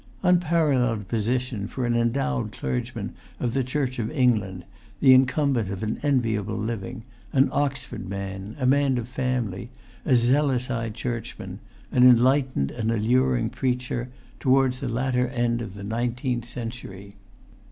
Unparalleled 0.23 1.07
position 1.09 1.67
for 1.67 1.85
an 1.85 1.93
endowed 1.95 2.51
clergyman 2.53 3.13
of 3.39 3.53
the 3.53 3.63
Church 3.63 3.99
of 3.99 4.09
England, 4.09 4.65
the 4.99 5.13
incumbent 5.13 5.69
of 5.69 5.83
an 5.83 5.99
enviable 6.01 6.57
living, 6.57 7.03
an 7.33 7.49
Oxford 7.51 8.09
man, 8.09 8.55
a 8.59 8.65
man 8.65 8.97
of 8.97 9.07
family, 9.07 9.69
a 10.03 10.15
zealous 10.15 10.65
High 10.65 10.89
Churchman, 10.89 11.59
an 11.91 12.01
enlightened 12.03 12.71
and 12.71 12.91
alluring 12.91 13.51
preacher, 13.51 14.09
towards 14.39 14.79
the 14.79 14.89
latter 14.89 15.27
end 15.27 15.61
of 15.61 15.75
the 15.75 15.83
nineteenth 15.83 16.45
century! 16.45 17.13